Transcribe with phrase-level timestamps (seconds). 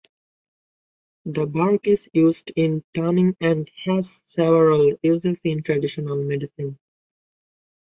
[1.25, 6.79] The bark is used in tanning and has several uses in traditional medicine.